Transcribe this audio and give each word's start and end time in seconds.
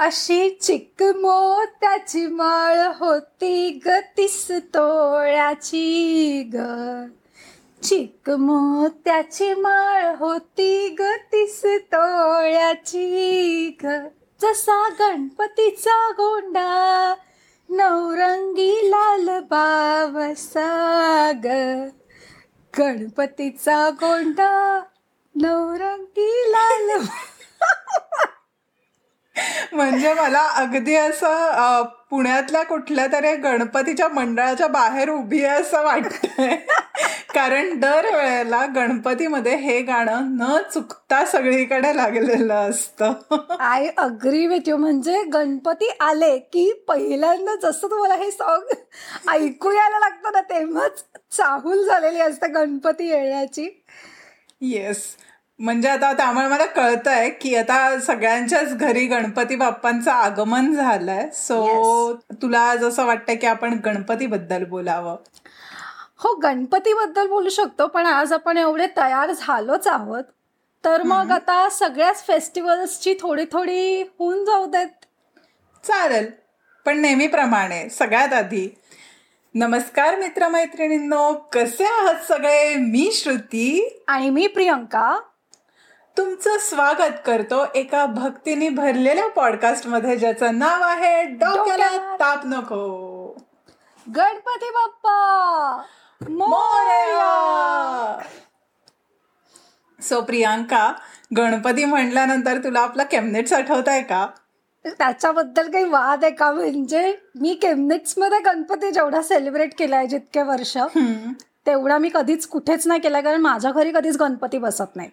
अशी 0.00 0.50
चिक 0.50 1.02
मोत्याची 1.02 2.26
माळ 2.26 2.78
होती 2.78 3.80
ग 3.86 3.90
तीस 4.16 4.50
तोळ्याची 4.50 6.50
ग. 6.54 6.56
चिक 7.82 8.30
मोत्याची 8.30 9.54
माळ 9.54 10.16
होती 10.16 10.96
ग 10.98 11.02
तीस 11.32 11.64
तोळ्याची 11.64 13.76
ग. 13.84 13.88
जसा 14.42 14.88
गणपतीचा 14.98 16.10
गोंडा 16.10 17.14
नवरंगी 17.70 18.90
लाल 18.90 19.40
बावसा 19.40 21.32
ग. 21.44 21.46
गणपतीचा 22.78 23.90
गोंडा 23.90 24.80
नवरंगी 25.34 26.50
लाल 26.50 27.04
म्हणजे 29.72 30.12
मला 30.14 30.46
अगदी 30.56 30.94
असं 30.96 31.82
पुण्यातल्या 32.10 32.62
कुठल्या 32.62 33.06
तरी 33.12 33.34
गणपतीच्या 33.36 34.08
मंडळाच्या 34.08 34.66
बाहेर 34.66 35.10
उभी 35.10 35.44
आहे 35.44 35.60
असं 35.60 35.82
वाटतंय. 35.84 36.56
कारण 37.34 37.78
दरवेळेला 37.80 38.64
गणपतीमध्ये 38.66 39.54
हे 39.56 39.80
गाणं 39.82 40.26
न 40.38 40.56
चुकता 40.74 41.24
सगळीकडे 41.24 41.94
लागलेलं 41.96 42.54
असतं. 42.54 43.12
आय 43.60 43.88
अग्री 43.96 44.46
विथ 44.46 44.68
यू 44.68 44.76
म्हणजे 44.76 45.22
गणपती 45.24 45.88
आले 46.00 46.36
की 46.52 46.70
पहिल्यांदा 46.88 47.54
जसं 47.62 47.90
तुम्हाला 47.90 48.14
हे 48.14 48.30
सॉन्ग 48.30 48.74
ऐकू 49.30 49.72
यायला 49.72 49.98
लागतं 49.98 50.32
ना 50.32 50.40
तेव्हाच 50.50 51.04
चाहूल 51.36 51.86
झालेली 51.88 52.20
असते 52.20 52.48
गणपती 52.52 53.08
येण्याची. 53.08 53.68
येस 54.60 55.02
म्हणजे 55.60 55.88
आता 55.88 56.12
त्यामुळे 56.12 56.46
मला 56.46 56.66
कळतंय 56.66 57.30
की 57.30 57.56
आता 57.56 58.00
सगळ्यांच्याच 58.00 58.76
घरी 58.76 59.06
गणपती 59.06 59.56
बाप्पांचं 59.56 60.10
आगमन 60.10 60.72
झालंय. 60.74 61.30
सो 61.32 62.14
तुला 62.14 62.76
जसं 62.76 63.04
वाटतंय 63.04 63.36
की 63.36 63.46
आपण 63.46 63.78
गणपतीबद्दल 63.84 64.64
बोलावं? 64.64 65.16
हो 66.16 66.34
गणपतीबद्दल 66.34 67.28
बोलू 67.28 67.48
शकतो 67.48 67.86
पण 67.86 68.06
आज 68.06 68.32
आपण 68.32 68.56
एवढे 68.56 68.86
तयार 68.86 69.30
झालोच 69.32 69.86
आहोत. 69.86 70.24
तर 70.84 71.02
मग 71.02 71.30
आता 71.30 71.68
सगळ्याच 71.68 72.26
फेस्टिवल्सची 72.26 73.14
थोडी 73.20 73.44
थोडी 73.52 74.02
होऊन 74.02 74.44
जाऊ 74.44 74.66
देत. 74.66 75.04
चालेल. 75.86 76.30
पण 76.86 77.00
नेहमीप्रमाणे 77.00 77.88
सगळ्यात 77.88 78.32
आधी 78.32 78.74
नमस्कार 79.54 80.16
मित्रमैत्रिणींनो. 80.16 81.32
कसे 81.32 81.84
आहात 81.84 82.32
सगळे? 82.32 82.74
मी 82.74 83.10
श्रुती. 83.12 84.02
आणि 84.06 84.30
मी 84.30 84.46
प्रियंका. 84.46 85.20
तुमचं 86.16 86.58
स्वागत 86.58 87.16
करतो 87.26 87.64
एका 87.74 88.04
भक्तीने 88.06 88.68
भरलेल्या 88.68 89.28
पॉडकास्टमध्ये 89.28 90.16
ज्याचं 90.16 90.58
नाव 90.58 90.82
आहे 90.82 91.22
डोक्याला 91.22 91.88
ताप 92.20 92.46
नको. 92.46 93.26
गणपती 94.06 94.70
बाप्पा! 94.70 95.82
मोरया! 96.20 98.18
सो 100.00 100.20
प्रियांका 100.20 100.90
गणपती 101.36 101.84
म्हणल्यानंतर 101.84 102.58
तुला 102.58 102.80
आपला 102.80 103.02
केमनेट्स 103.02 103.52
आठवत 103.52 103.88
आहे 103.88 104.02
का? 104.02 104.26
त्याच्याबद्दल 104.84 105.70
काही 105.70 105.84
वाद 105.84 106.24
आहे 106.24 106.32
का? 106.34 106.50
म्हणजे 106.52 107.14
मी 107.40 107.54
केमनिक्समध्ये 107.54 108.38
गणपती 108.40 108.90
जेवढा 108.90 109.22
सेलिब्रेट 109.22 109.74
केलाय 109.78 110.06
जितके 110.06 110.42
वर्ष 110.42 110.76
तेवढा 111.66 111.98
मी 111.98 112.08
कधीच 112.14 112.46
कुठेच 112.46 112.86
नाही 112.86 113.00
केला 113.00 113.20
कारण 113.20 113.40
माझ्या 113.40 113.70
घरी 113.70 113.90
कधीच 113.92 114.16
गणपती 114.16 114.58
बसत 114.58 114.96
नाही 114.96 115.08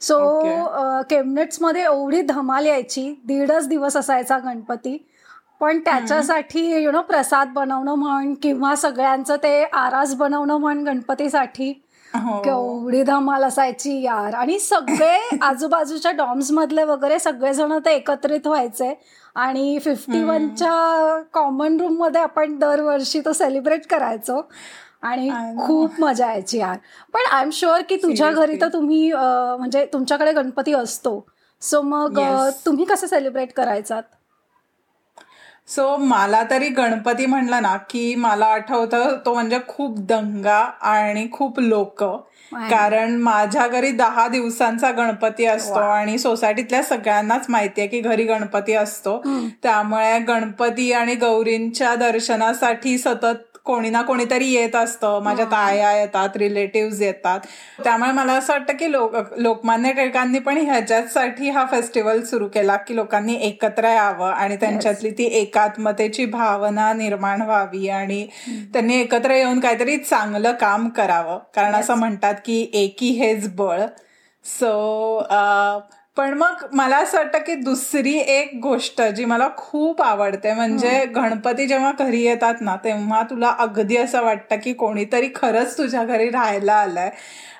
सो 0.00 0.16
Okay. 0.16 1.02
केमनेट्समध्ये 1.10 1.82
एवढी 1.82 2.20
धमाल 2.20 2.66
यायची 2.66 3.14
दीडच 3.24 3.68
दिवस 3.68 3.96
असायचा 3.96 4.38
गणपती. 4.38 4.96
पण 5.60 5.78
त्याच्यासाठी 5.78 6.82
यु 6.82 6.90
नो 6.92 7.00
प्रसाद 7.00 7.48
बनवणं 7.48 7.94
म्हण 7.94 8.34
किंवा 8.34 8.74
सगळ्यांचं 8.76 9.36
ते 9.36 9.62
आरास 9.64 10.14
बनवणं 10.14 10.56
म्हण 10.56 10.82
गणपतीसाठी 10.84 11.72
हो. 12.14 12.40
केवढी 12.42 13.02
धमाल 13.02 13.44
असायची 13.44 14.00
यार. 14.02 14.34
आणि 14.34 14.58
सगळे 14.58 15.16
आजूबाजूच्या 15.42 16.10
डॉम्स 16.12 16.50
मधले 16.52 16.84
वगैरे 16.84 17.18
सगळेजण 17.18 17.78
ते 17.78 17.94
एकत्रित 17.94 18.46
व्हायचे. 18.46 18.94
आणि 19.34 19.78
फिफ्टी 19.84 20.22
वनच्या 20.24 21.20
कॉमन 21.32 21.80
रूममध्ये 21.80 22.20
आपण 22.20 22.58
दरवर्षी 22.58 23.20
तो 23.20 23.32
सेलिब्रेट 23.32 23.86
करायचो. 23.86 24.40
आणि. 25.06 25.30
खूप 25.66 26.00
मजा 26.00 26.26
यायची 26.26 26.58
यार. 26.58 26.76
पण 27.14 27.26
आय 27.30 27.42
एम 27.42 27.50
शुअर 27.52 27.82
की 27.88 27.96
तुझ्या 27.96 28.30
घरी. 28.32 28.60
तर 28.60 28.68
तुम्ही 28.72 29.10
म्हणजे 29.12 29.84
तुमच्याकडे 29.92 30.32
गणपती 30.32 30.74
असतो. 30.74 31.20
सो 31.62 31.80
मग. 31.82 32.20
तुम्ही 32.66 32.84
कसं 32.84 33.06
सेलिब्रेट 33.06 33.52
करायचात? 33.52 34.02
सो 35.68 35.96
मला 35.96 36.42
तरी 36.50 36.68
गणपती 36.68 37.24
म्हणलं 37.26 37.62
ना 37.62 37.76
की 37.90 38.14
मला 38.14 38.46
आठवतं 38.46 39.16
तो 39.26 39.32
म्हणजे 39.34 39.58
खूप 39.68 39.98
दंगा 39.98 40.58
आणि 40.82 41.26
खूप 41.32 41.58
लोक. 41.60 42.02
कारण 42.70 43.16
माझ्या 43.20 43.66
घरी 43.68 43.90
दहा 43.90 44.26
दिवसांचा 44.28 44.90
गणपती 44.90 45.46
असतो 45.46 45.78
आणि 45.80 46.18
सोसायटीतल्या 46.18 46.82
सगळ्यांनाच 46.82 47.46
माहितीये 47.48 47.86
की 47.86 48.00
घरी 48.00 48.24
गणपती 48.24 48.74
असतो. 48.74 49.18
त्यामुळे 49.62 50.18
गणपती 50.18 50.90
आणि 50.92 51.14
गौरींच्या 51.14 51.94
दर्शनासाठी 51.94 52.96
सतत 52.98 53.42
कोणी 53.66 53.90
ना 53.90 54.02
कोणीतरी 54.02 54.50
येत 54.52 54.76
असतं. 54.76 55.20
माझ्या 55.22 55.44
ताया 55.52 55.92
येतात 55.96 56.36
रिलेटिव्ह 56.36 57.02
येतात. 57.04 57.40
त्यामुळे 57.84 58.10
मला 58.12 58.32
असं 58.32 58.52
वाटतं 58.52 58.76
की 58.76 58.90
लोक 58.92 59.14
लोकमान्य 59.36 59.92
टिळकांनी 59.92 60.38
पण 60.38 60.56
ह्याच्यासाठी 60.58 61.50
हा 61.50 61.64
फेस्टिवल 61.70 62.22
सुरू 62.24 62.48
केला 62.48 62.76
की 62.76 62.96
लोकांनी 62.96 63.34
एकत्र 63.40 63.88
यावं 63.88 64.30
आणि 64.30 64.56
त्यांच्यातली 64.56 65.10
ती 65.10 65.24
एकात्मतेची 65.40 66.26
भावना 66.26 66.92
निर्माण 66.92 67.42
व्हावी 67.42 67.88
आणि 67.88 68.26
त्यांनी 68.72 69.00
एकत्र 69.00 69.34
येऊन 69.34 69.60
काहीतरी 69.60 69.96
चांगलं 69.96 70.52
काम 70.52 70.88
करावं. 70.88 71.38
कारण 71.54 71.74
असं 71.74 71.94
म्हणतात 71.94 72.34
की 72.44 72.60
एकी 72.74 73.10
हेच 73.12 73.48
बळ. 73.56 73.80
सो 74.44 75.18
पण 76.16 76.34
मग 76.34 76.64
मला 76.72 76.96
असं 76.96 77.18
वाटतं 77.18 77.38
की 77.38 77.54
दुसरी 77.54 78.12
एक 78.18 78.50
गोष्ट 78.62 79.02
जी 79.02 79.24
मला 79.24 79.48
खूप 79.56 80.02
आवडते 80.02 80.52
म्हणजे 80.54 81.04
गणपती 81.06 81.66
जेव्हा 81.66 81.90
घरी 81.98 82.22
येतात 82.22 82.60
ना 82.60 82.76
तेव्हा 82.84 83.22
तुला 83.22 83.54
अगदी 83.58 83.96
असं 83.96 84.22
वाटतं 84.22 84.56
की 84.56 84.72
कोणीतरी 84.72 85.28
खरंच 85.34 85.76
तुझ्या 85.78 86.04
घरी 86.04 86.30
राहायला 86.30 86.74
आलंय. 86.74 87.10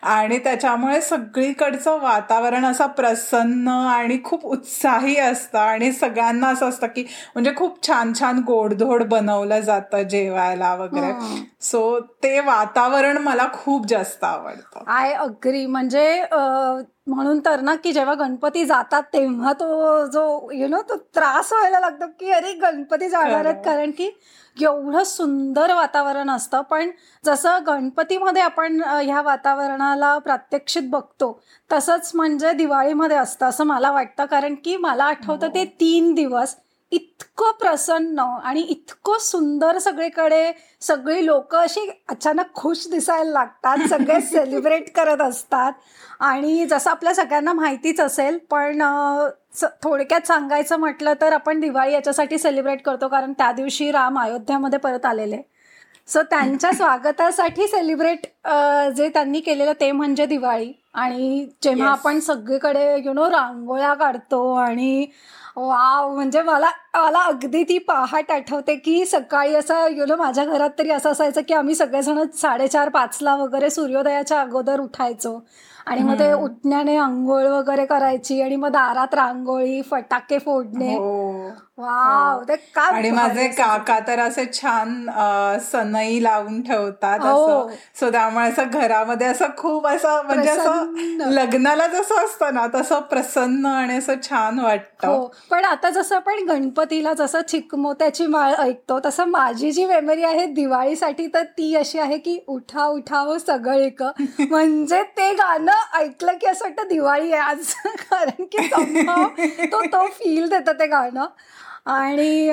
आणि 0.03 0.39
त्याच्यामुळे 0.39 1.00
सगळीकडचं 1.00 1.99
वातावरण 2.00 2.65
असं 2.65 2.87
प्रसन्न 2.87 3.69
आणि 3.69 4.19
खूप 4.25 4.44
उत्साही 4.47 5.17
असतं. 5.17 5.59
आणि 5.59 5.93
सगळ्यांना 5.93 6.49
असं 6.49 6.69
असतं 6.69 6.87
की 6.87 7.05
म्हणजे 7.34 7.53
खूप 7.56 7.87
छान 7.87 8.12
छान 8.21 8.38
गोडधोड 8.38 9.03
बनवलं 9.03 9.61
जातं 9.61 10.03
जेवायला 10.03 10.75
वगैरे. 10.75 11.12
सो 11.61 11.99
ते 12.23 12.38
वातावरण 12.41 13.19
मला 13.19 13.47
खूप 13.53 13.87
जास्त 13.87 14.25
आवडतं. 14.25 14.84
आय 14.87 15.12
अग्री 15.12 15.67
म्हणजे 15.67 16.06
म्हणून 17.06 17.41
तर 17.44 17.61
ना 17.61 17.75
की 17.75 17.93
जेव्हा 17.93 18.15
गणपती 18.15 18.65
जातात 18.65 19.03
तेव्हा 19.12 19.53
तो 19.53 20.06
जो 20.12 20.50
यु 20.53 20.69
नो 20.69 20.81
तो 20.89 20.97
त्रास 21.15 21.53
व्हायला 21.53 21.81
लागतो 21.81 22.06
की 22.21 22.31
अरे 22.33 22.53
गणपती 22.53 23.09
जाणार 23.09 23.44
आहेत. 23.47 23.62
कारण 23.65 23.91
की 23.91 24.11
एवढं 24.56 25.03
सुंदर 25.05 25.72
वातावरण 25.75 26.31
असतं. 26.31 26.61
पण 26.62 26.91
जसं 27.25 27.65
गणपतीमध्ये 27.67 28.43
आपण 28.43 28.81
ह्या 28.83 29.22
वातावरणाला 29.22 30.17
प्रात्यक्षित 30.19 30.83
बघतो 30.91 31.33
तसंच 31.71 32.11
म्हणजे 32.15 32.53
दिवाळीमध्ये 32.53 33.17
असतं 33.17 33.47
असं 33.47 33.65
मला 33.67 33.91
वाटतं. 33.93 34.25
कारण 34.27 34.55
की 34.65 34.77
मला 34.77 35.05
आठवतं 35.05 35.55
ते 35.55 35.65
तीन 35.81 36.12
दिवस. 36.15 36.56
इतकं 36.97 37.53
प्रसन्न 37.61 38.19
आणि 38.45 38.61
इतकं 38.61 39.19
सुंदर 39.21 39.79
सगळीकडे 39.79 40.51
सगळी 40.81 41.25
लोक 41.27 41.55
अशी 41.57 41.89
अचानक 42.09 42.55
खुश 42.55 42.87
दिसायला 42.89 43.31
लागतात 43.31 43.87
सगळे 43.89 44.21
सेलिब्रेट 44.31 44.91
करत 44.95 45.21
असतात. 45.23 45.73
आणि 46.21 46.67
जसं 46.67 46.91
आपल्या 46.91 47.15
सगळ्यांना 47.15 47.53
माहितीच 47.53 48.01
असेल 48.01 48.39
पण 48.51 48.83
थोडक्यात 49.83 50.27
सांगायचं 50.27 50.77
म्हटलं 50.77 51.12
तर 51.21 51.33
आपण 51.33 51.61
दिवाळी 51.61 51.93
याच्यासाठी 51.93 52.39
सेलिब्रेट 52.39 52.82
करतो 52.82 53.09
कारण 53.09 53.32
त्या 53.32 53.50
दिवशी 53.53 53.91
राम 53.91 54.19
अयोध्यामध्ये 54.20 54.79
परत 54.79 55.06
आलेले. 55.06 55.43
सो 56.09 56.23
त्यांच्या 56.23 56.73
स्वागतासाठी 56.75 57.67
सेलिब्रेट 57.69 58.26
जे 58.97 59.09
त्यांनी 59.09 59.41
केलेलं 59.41 59.73
ते 59.81 59.91
म्हणजे 59.93 60.26
दिवाळी. 60.26 60.73
आणि 60.94 61.47
जेव्हा 61.62 61.87
Yes. 61.87 61.99
आपण 61.99 62.19
सगळीकडे 62.20 62.85
यु 63.05 63.12
नो 63.12 63.29
रांगोळ्या 63.31 63.93
काढतो 63.94 64.38
आणि 64.55 65.06
वाव 65.56 66.14
म्हणजे 66.14 66.43
मला 66.43 66.70
मला 66.94 67.19
अगदी 67.19 67.62
ती 67.62 67.79
पहाट 67.79 68.31
आठवते 68.31 68.75
की 68.76 69.05
सकाळी 69.05 69.55
असं 69.55 69.87
यु 69.93 70.06
नो 70.06 70.17
माझ्या 70.17 70.44
घरात 70.44 70.70
तरी 70.79 70.91
असं 70.91 71.11
असायचं 71.11 71.41
की 71.49 71.55
आम्ही 71.55 71.75
सगळेजण 71.75 72.23
साडेचार 72.35 72.88
पाचला 72.88 73.37
वगैरे 73.37 73.70
सूर्योदयाच्या 73.70 74.41
अगोदर 74.41 74.81
उठायचो. 74.81 75.47
आणि 75.87 76.03
मग 76.03 76.19
ते 76.19 76.32
उठण्याने 76.32 76.97
आंघोळ 76.97 77.47
वगैरे 77.47 77.87
करायची 77.87 78.43
आणि 78.43 78.56
मग 78.56 78.69
दारात 78.69 79.14
रांगोळी 79.14 79.82
फटाके 79.82 80.38
फोडणे. 80.38 80.94
हो. 80.94 81.36
वाव 81.78 82.43
काय 82.75 82.90
आणि 82.90 83.10
माझे. 83.10 83.46
काका 83.48 83.98
तर 84.06 84.19
असे 84.19 84.44
छान 84.52 84.94
सनई 85.62 86.22
लावून 86.22 86.60
ठेवतात 86.62 87.19
हो. 87.20 87.46
असं 87.58 87.75
सो 88.00 88.10
त्यामुळे 88.10 88.48
असं 88.48 88.70
घरामध्ये 88.72 89.26
असं 89.26 89.46
खूप 89.56 89.87
असं 89.87 90.22
म्हणजे 90.26 90.50
असं. 90.50 90.93
लग्नाला 91.31 91.87
जसं 91.88 92.25
असतं 92.25 92.54
ना 92.54 92.66
तसं 92.75 93.00
प्रसन्न 93.10 93.66
आणि 93.66 93.96
असं 93.96 94.20
छान 94.22 94.58
वाटतं 94.58 95.08
हो 95.08 95.26
पण 95.50 95.64
आता 95.64 95.90
जसं 95.90 96.16
आपण 96.16 96.44
गणपतीला 96.48 97.12
जसं 97.14 97.40
चिकमोत्याची 97.48 98.26
माळ 98.28 98.54
ऐकतो 98.58 98.98
तसं 99.04 99.28
माझी 99.28 99.70
जी 99.72 99.84
मेमरी 99.87 100.25
आहे 100.25 100.46
दिवाळीसाठी 100.52 101.26
तर 101.34 101.43
ती 101.58 101.75
अशी 101.76 101.98
आहे 101.98 102.19
की 102.19 102.38
उठा 102.48 102.87
उठा 102.87 103.19
हो 103.20 103.38
सगळेक 103.38 104.02
म्हणजे 104.40 105.02
ते 105.16 105.32
गाणं 105.34 105.98
ऐकलं 105.98 106.32
की 106.32 106.46
असं 106.46 106.64
वाटतं 106.64 106.88
दिवाळी 106.88 107.32
आहे 107.32 107.40
आज 107.43 107.72
कारण 108.10 108.44
की 108.46 108.66
तो 109.66 109.82
तो 109.87 110.06
फील 110.08 110.48
देतं 110.48 110.72
ते 110.72 110.87
गाणं 110.87 111.26
आणि 111.87 112.50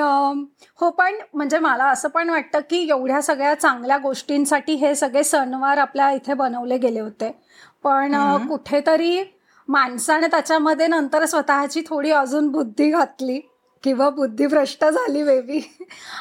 हो 0.79 0.89
पण 0.89 1.15
म्हणजे 1.33 1.59
मला 1.59 1.85
असं 1.85 2.09
पण 2.09 2.29
वाटतं 2.29 2.59
की 2.69 2.87
एवढ्या 2.89 3.21
सगळ्या 3.21 3.53
चांगल्या 3.55 3.97
गोष्टींसाठी 3.97 4.73
हे 4.73 4.93
सगळे 4.95 5.23
सणवार 5.23 5.77
आपल्या 5.77 6.11
इथे 6.11 6.33
बनवले 6.33 6.77
गेले 6.77 6.99
होते. 6.99 7.31
पण 7.83 8.15
कुठेतरी 8.47 9.23
माणसाने 9.67 10.27
त्याच्यामध्ये 10.27 10.87
नंतर 10.87 11.25
स्वतःची 11.25 11.81
थोडी 11.87 12.11
अजून 12.11 12.47
बुद्धी 12.47 12.89
घातली 12.91 13.39
किंवा 13.83 14.09
बुद्धिभ्रष्ट 14.09 14.85
झाली 14.85 15.23
बेबी 15.23 15.59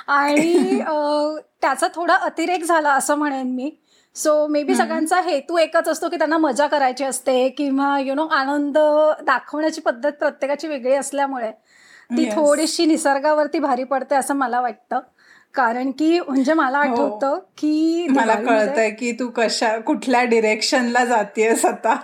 आणि 0.09 0.81
त्याचा 1.63 1.87
थोडा 1.95 2.15
अतिरेक 2.17 2.65
झाला 2.65 2.93
असं 2.93 3.15
म्हणेन 3.15 3.55
मी. 3.55 3.71
सो 4.17 4.47
मे 4.47 4.63
बी 4.63 4.75
सगळ्यांचा 4.75 5.21
हेतू 5.21 5.57
एकच 5.59 5.89
असतो 5.89 6.09
की 6.09 6.17
त्यांना 6.17 6.39
मजा 6.39 6.67
करायची 6.67 7.05
असते 7.05 7.49
किंवा 7.49 7.99
यु 7.99 8.15
नो 8.15 8.27
आनंद 8.29 8.79
दाखवण्याची 9.23 9.81
पद्धत 9.81 10.13
प्रत्येकाची 10.13 10.69
वेगळी 10.69 10.95
असल्यामुळे. 10.95 11.51
ती 12.13 12.25
Yes. 12.25 12.35
थोडीशी 12.37 12.87
निसर्गावरती 12.87 13.59
भारी 13.59 13.85
पडते 13.85 14.15
असं 14.15 14.35
मला 14.37 14.61
वाटतं 14.61 15.01
कारण 15.55 15.91
की 15.91 16.19
म्हणजे 16.21 16.53
मला 16.55 16.79
हो. 16.79 16.93
आठवतं 16.93 17.39
की 17.59 18.07
मला 18.11 18.35
कळतंय 18.37 18.91
की 18.91 19.13
तू 19.13 19.29
कशा 19.37 19.77
कुठल्या 19.79 20.23
डिरेक्शनला 20.25 21.05
जातीयस 21.05 21.65
आता. 21.65 21.95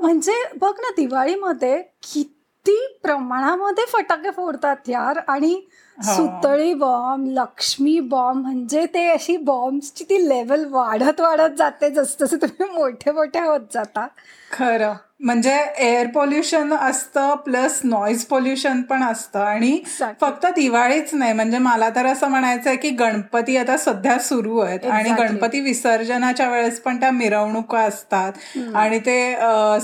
म्हणजे 0.00 0.42
बघ 0.60 0.72
ना 0.78 0.90
दिवाळीमध्ये 0.96 1.80
किती 2.04 2.76
प्रमाणामध्ये 3.02 3.84
फटाके 3.88 4.30
फोडतात 4.30 4.88
यार 4.88 5.18
आणि. 5.28 5.60
सुतळी 5.98 6.72
बॉम्ब 6.74 7.28
लक्ष्मी 7.30 7.98
बॉम्ब 8.00 8.42
म्हणजे 8.42 8.84
ते 8.94 9.06
अशी 9.08 9.36
बॉम्बची 9.36 10.04
ती 10.04 10.18
लेवल 10.28 10.64
वाढत 10.64 11.20
वाढत 11.20 11.56
जाते 11.58 11.88
जसं 11.90 12.24
जसं 12.24 12.36
तुम्ही 12.42 12.70
मोठे 12.72 13.12
मोठे 13.12 13.40
होत 13.40 13.60
जाता 13.74 14.06
खरं 14.52 14.92
म्हणजे 15.20 15.54
एअर 15.78 16.06
पोल्युशन 16.06 16.72
असतं 16.72 17.34
प्लस 17.34 17.80
नॉईज 17.84 18.24
पोल्युशन 18.24 18.82
पण 18.82 19.02
असतं. 19.02 19.38
आणि. 19.40 19.80
फक्त 20.20 20.46
दिवाळीच 20.46 21.14
नाही 21.14 21.32
म्हणजे 21.32 21.58
मला 21.58 21.88
तर 21.90 22.06
असं 22.06 22.28
म्हणायचं 22.28 22.68
आहे 22.70 22.76
की 22.78 22.90
गणपती 22.90 23.56
आता 23.56 23.76
सध्या 23.76 24.18
सुरू 24.18 24.58
आहेत. 24.58 24.84
आणि. 24.86 25.10
गणपती 25.10 25.60
विसर्जनाच्या 25.60 26.48
वेळेस 26.50 26.80
पण 26.80 27.00
त्या 27.00 27.10
मिरवणुका 27.10 27.80
असतात. 27.80 28.32
आणि 28.74 28.98
ते 28.98 29.18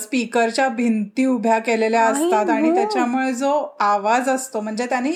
स्पीकरच्या 0.03 0.69
भिंती 0.69 1.25
उभ्या 1.27 1.59
केलेल्या 1.59 2.03
असतात. 2.03 2.51
आणि. 2.51 2.75
त्याच्यामुळे 2.75 3.33
जो 3.33 3.53
आवाज 3.81 4.29
असतो 4.29 4.61
म्हणजे 4.61 4.87
त्यांनी 4.87 5.13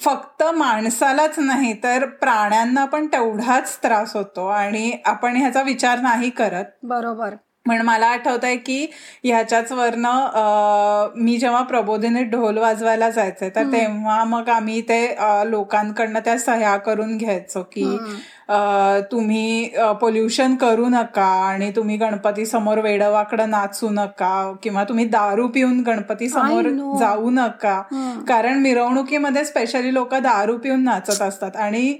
फक्त 0.00 0.42
माणसालाच 0.54 1.38
नाही 1.38 1.72
तर 1.82 2.04
प्राण्यांना 2.20 2.84
पण 2.84 3.06
तेवढाच 3.06 3.76
त्रास 3.82 4.16
होतो. 4.16 4.46
आणि 4.48 4.92
आपण 5.04 5.36
ह्याचा 5.36 5.62
विचार 5.62 5.98
नाही 5.98 6.30
करत. 6.30 6.64
बरोबर. 6.82 7.34
पण 7.66 7.80
मला 7.82 8.06
आठवत 8.06 8.44
आहे 8.44 8.56
की 8.56 8.86
ह्याच्याच 9.24 9.70
वरनं 9.72 11.10
मी 11.16 11.36
जेव्हा 11.38 11.62
प्रबोधिनी 11.62 12.22
ढोल 12.22 12.58
वाजवायला 12.58 13.10
जायचे 13.10 13.48
तर 13.48 13.72
तेव्हा 13.72 14.22
मग 14.24 14.48
आम्ही 14.48 14.80
ते 14.80 15.04
लोकांकडनं 15.46 16.20
त्या 16.24 16.38
सह्या 16.38 16.76
करून 16.76 17.16
घ्यायचो 17.16 17.62
की 17.72 17.84
तुम्ही 19.12 19.68
पोल्युशन 20.00 20.54
करू 20.54 20.88
नका 20.88 21.24
आणि 21.42 21.70
तुम्ही 21.76 21.96
गणपती 21.96 22.46
समोर 22.46 22.78
वेडवाकडं 22.78 23.50
नाचू 23.50 23.88
नका 23.90 24.32
किंवा 24.62 24.84
तुम्ही 24.84 25.04
दारू 25.08 25.46
पिऊन 25.48 25.80
गणपती 25.86 26.28
समोर. 26.28 26.68
जाऊ 26.98 27.30
नका. 27.30 27.80
कारण 28.28 28.58
मिरवणुकीमध्ये 28.58 29.44
स्पेशली 29.44 29.92
लोक 29.94 30.14
दारू 30.14 30.56
पिऊन 30.58 30.82
नाचत 30.84 31.22
असतात. 31.22 31.56
आणि 31.56 31.94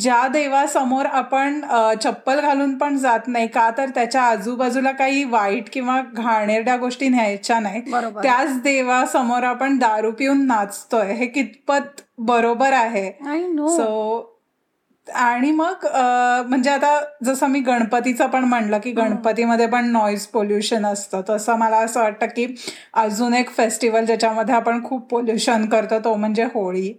ज्या 0.00 0.26
देवासमोर 0.28 1.06
आपण 1.06 1.60
चप्पल 2.02 2.40
घालून 2.40 2.76
पण 2.78 2.96
जात 2.98 3.28
नाही 3.28 3.46
का 3.46 3.70
तर 3.78 3.88
त्याच्या 3.94 4.22
आजूबाजूला 4.22 4.90
काही 4.92 5.24
वाईट 5.24 5.68
किंवा 5.72 6.00
घाणेरड्या 6.14 6.76
गोष्टी 6.76 7.08
न्यायच्या 7.08 7.58
नाही. 7.60 7.80
त्याच 8.22 8.60
देवासमोर 8.62 9.42
आपण 9.44 9.78
दारू 9.78 10.10
पिऊन 10.12 10.46
नाचतोय. 10.46 11.12
हे 11.12 11.26
कितपत 11.26 12.00
बरोबर 12.18 12.72
आहे. 12.72 13.10
सो 13.68 14.34
आणि 15.10 15.50
मग 15.50 15.84
म्हणजे 16.48 16.70
आता 16.70 16.98
जसं 17.24 17.46
मी 17.46 17.60
गणपतीचं 17.60 18.26
पण 18.26 18.44
म्हणलं 18.44 18.78
की 18.78 18.90
गणपतीमध्ये 18.92 19.66
पण 19.66 19.90
नॉईज 19.92 20.26
पोल्युशन 20.26 20.86
असतं. 20.86 21.20
तसं 21.28 21.56
मला 21.58 21.78
असं 21.78 22.00
वाटतं 22.00 22.26
की 22.26 22.46
अजून 22.94 23.34
एक 23.34 23.50
फेस्टिवल 23.50 24.04
ज्याच्यामध्ये 24.04 24.54
आपण 24.54 24.84
खूप 24.84 25.08
पोल्युशन 25.10 25.68
करतो 25.68 25.98
तो 26.04 26.14
म्हणजे 26.14 26.44
होळी. 26.54 26.92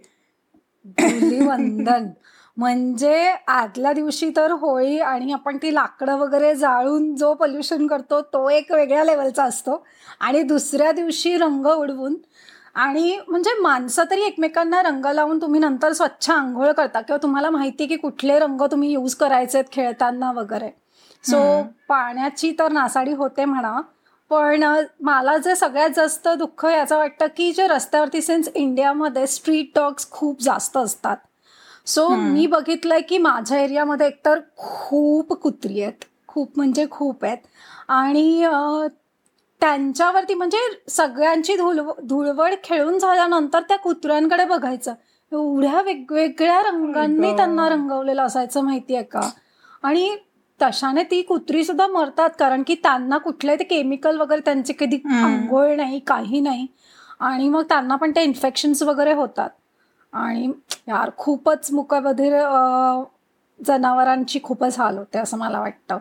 धुलीवंदन 0.98 2.08
म्हणजे 2.56 3.30
आदल्या 3.48 3.92
दिवशी 3.92 4.30
तर 4.36 4.50
होळी 4.50 4.98
आणि 5.00 5.32
आपण 5.32 5.56
ती 5.56 5.74
लाकडं 5.74 6.16
वगैरे 6.18 6.54
जाळून 6.54 7.14
जो 7.16 7.32
पोल्युशन 7.34 7.86
करतो 7.86 8.20
तो 8.22 8.48
एक 8.50 8.72
वेगळ्या 8.72 9.04
लेवलचा 9.04 9.44
असतो. 9.44 9.84
आणि 10.20 10.42
दुसऱ्या 10.42 10.90
दिवशी 10.92 11.36
रंग 11.38 11.66
उडवून 11.66 12.16
आणि 12.80 13.18
म्हणजे 13.28 13.50
माणसं 13.60 14.04
तरी 14.10 14.22
एकमेकांना 14.22 14.82
रंग 14.82 15.06
लावून 15.06 15.40
तुम्ही 15.40 15.60
नंतर 15.60 15.92
स्वच्छ 15.92 16.30
आंघोळ 16.30 16.70
करता 16.72 17.00
किंवा 17.00 17.22
तुम्हाला 17.22 17.50
माहिती 17.50 17.86
की 17.86 17.96
कुठले 17.96 18.38
रंग 18.38 18.62
तुम्ही 18.70 18.92
यूज 18.92 19.14
करायचे 19.14 19.62
खेळताना 19.72 20.30
वगैरे. 20.32 20.68
सो 21.24 21.40
पाण्याची 21.88 22.52
तर 22.58 22.72
नासाडी 22.72 23.12
होते 23.12 23.44
म्हणा 23.44 23.80
पण 24.30 24.64
मला 25.00 25.36
जे 25.36 25.54
सगळ्यात 25.56 25.90
जास्त 25.96 26.28
दुःख 26.28 26.64
याचं 26.64 26.96
वाटतं 26.96 27.26
की 27.36 27.50
जे 27.52 27.66
रस्त्यावरती 27.66 28.20
सिन्स 28.20 28.48
इंडियामध्ये 28.54 29.26
स्ट्रीट 29.26 29.70
डॉग्स 29.76 30.10
खूप 30.10 30.42
जास्त 30.42 30.76
असतात. 30.76 31.16
सो 31.86 32.08
मी 32.08 32.46
बघितलंय 32.46 33.00
की 33.00 33.18
माझ्या 33.18 33.58
एरियामध्ये 33.60 34.06
एकतर 34.06 34.40
खूप 34.56 35.32
कुत्री 35.32 35.82
आहेत. 35.82 36.04
खूप 36.26 36.52
म्हणजे 36.56 36.86
खूप 36.90 37.24
आहेत. 37.24 37.38
आणि 37.88 38.44
त्यांच्यावरती 39.60 40.34
म्हणजे 40.34 40.58
सगळ्यांची 40.88 41.56
धुल 41.56 41.80
धुळवड 42.02 42.54
खेळून 42.64 42.98
झाल्यानंतर 42.98 43.60
त्या 43.60 43.76
कुत्र्यांकडे 43.76 44.44
बघायचं. 44.44 44.94
एवढ्या 45.32 45.82
वेगवेगळ्या 45.82 46.62
रंगांनी 46.62 47.30
गं. 47.30 47.36
त्यांना 47.36 47.68
रंगवलेलं 47.68 48.22
असायचं 48.22 48.60
माहितीये 48.60 49.02
का? 49.02 49.30
आणि 49.82 50.16
तशाने 50.62 51.02
ती 51.02 51.22
कुत्री 51.22 51.64
सुद्धा 51.64 51.86
मरतात 51.86 52.30
कारण 52.38 52.62
की 52.66 52.74
त्यांना 52.74 53.18
कुठले 53.18 53.56
ते 53.56 53.64
केमिकल 53.64 54.20
वगैरे 54.20 54.40
त्यांचे 54.40 54.72
कधी 54.72 54.96
हम्म. 54.96 55.24
आंघोळ 55.24 55.76
नाही 55.76 55.98
काही 55.98 56.40
नाही. 56.40 56.66
आणि 57.20 57.48
मग 57.48 57.62
त्यांना 57.62 57.96
पण 57.96 58.10
ते 58.10 58.22
इन्फेक्शन्स 58.22 58.82
वगैरे 58.82 59.12
होतात. 59.12 59.50
आणि 60.12 60.52
यार 60.88 61.10
खूपच 61.16 61.72
मुकबधीर 61.72 62.32
जनावरांची 63.66 64.40
खूपच 64.42 64.78
हाल 64.78 64.98
होते 64.98 65.18
असं 65.18 65.38
मला 65.38 65.60
वाटतं. 65.60 65.98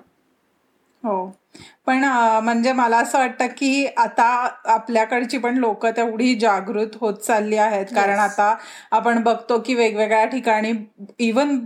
हो. 1.04 1.39
पण 1.86 2.04
म्हणजे 2.44 2.72
मला 2.72 2.98
असं 2.98 3.18
वाटतं 3.20 3.48
की 3.58 3.88
आता 3.98 4.50
आपल्याकडची 4.66 5.38
पण 5.38 5.58
लोक 5.58 5.86
तेवढी 5.88 6.36
जागृत 6.36 6.88
होत 7.02 7.14
चालली 7.14 7.58
आहेत. 7.58 7.86
कारण 7.96 8.20
आता 8.20 8.56
आपण 8.92 9.24
बघतो 9.24 9.60
की 9.60 9.74
वेगवेगळ्या 9.74 10.26
ठिकाणी 10.26 10.72
इवन 11.20 11.60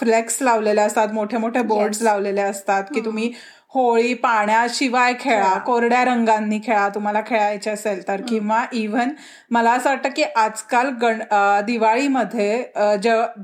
फ्लेक्स 0.00 0.38
लावलेले 0.42 0.80
असतात 0.80 1.08
मोठे 1.12 1.36
मोठे 1.36 1.62
बोर्ड्स. 1.62 2.02
लावलेले 2.02 2.40
असतात 2.40 2.84
की 2.94 3.00
तुम्ही 3.04 3.32
होळी 3.74 4.14
पाण्याशिवाय 4.14 5.12
खेळा. 5.20 5.58
कोरड्या 5.58 6.04
रंगांनी 6.04 6.60
खेळा 6.64 6.88
तुम्हाला 6.88 7.20
खेळायचे 7.26 7.70
असेल 7.70 8.08
तर. 8.08 8.20
किंवा 8.28 8.64
इव्हन 8.72 9.08
मला 9.50 9.72
असं 9.72 9.90
वाटतं 9.90 10.08
की 10.16 10.22
आजकाल 10.36 10.90
गण 11.02 11.18
दिवाळीमध्ये 11.66 12.64
ज- 13.02 13.40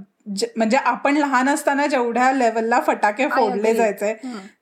म्हणजे 0.57 0.77
आपण 0.77 1.17
लहान 1.17 1.49
असताना 1.49 1.87
जेवढ्या 1.87 2.31
लेवलला 2.33 2.81
फटाके 2.87 3.29
फोडले. 3.29 3.75
जायचे. 3.75 4.13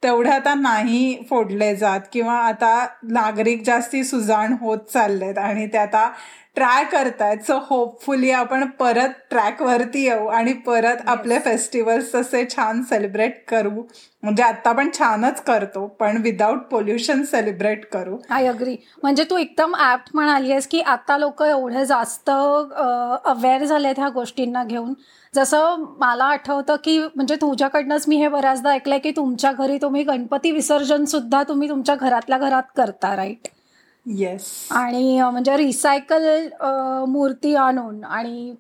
तेवढे 0.03 0.31
आता 0.31 0.55
नाही 0.55 1.17
फोडले 1.31 1.75
जात 1.77 2.01
किंवा 2.13 2.35
आता 2.39 2.87
नागरिक 3.11 3.63
जास्ती 3.67 4.05
सुजाण 4.05 4.53
होत 4.61 4.79
चाललेत 4.93 5.39
आणि 5.39 5.67
ते 5.67 5.79
आता 5.79 6.09
ट्राय 6.57 6.85
करतायत. 6.85 7.39
सो 7.47 7.59
होपफुली 7.63 8.31
आपण 8.31 8.65
परत 8.79 9.09
ट्रॅक 9.31 9.61
वरती 9.63 10.03
येऊ 10.05 10.27
आणि 10.27 10.53
परत 10.67 11.09
आपले 11.09 11.39
फेस्टिवल्स 11.39 12.15
तसे 12.15 12.45
छान 12.51 12.83
सेलिब्रेट 12.83 13.43
करू. 13.49 13.83
म्हणजे 14.23 14.43
आता 14.43 14.73
पण 14.73 14.89
छानच 14.95 15.43
करतो 15.43 15.87
पण 16.01 16.17
विदाऊट 16.23 16.61
पोल्युशन 16.71 17.23
सेलिब्रेट 17.25 17.85
करू. 17.93 18.17
आय 18.31 18.47
अग्री 18.47 18.77
म्हणजे 19.03 19.25
तू 19.31 19.37
एकदम 19.37 19.75
ऍप्ट 19.83 20.11
म्हणाली 20.15 20.51
आहेस 20.53 20.67
की 20.67 20.81
आता 20.81 21.19
लोक 21.19 21.43
एवढे 21.43 21.85
जास्त 21.87 22.31
अवेअर 22.31 23.65
झालेत 23.65 23.99
ह्या 23.99 24.09
गोष्टींना 24.09 24.65
घेऊन. 24.65 24.93
जसं 25.35 25.85
मला 25.99 26.25
आठवतं 26.25 26.77
की 26.85 26.99
म्हणजे 26.99 27.37
तुझ्याकडनंच 27.37 28.05
मी 28.09 28.17
हे 28.17 28.29
बऱ्याचदा 28.29 28.71
ऐकलंय 28.71 28.99
की 28.99 29.11
तुमच्या 29.11 29.53
घरी 29.53 29.79
तुम्ही 29.83 30.03
गणपती 30.03 30.51
विसर्जन 30.51 31.05
सुद्धा 31.05 31.43
तुम्ही 31.43 31.69
तुमच्या 31.69 31.95
घरातल्या 31.95 32.39
घरात 32.39 32.63
करता 32.77 33.15
राईट 33.17 33.49
येस 34.07 34.47
आणि 34.71 35.21
म्हणजे 35.21 35.57
रिसायकल 35.57 36.25
मूर्ती 37.09 37.55
आणून 37.55 38.05
आणि 38.05 38.55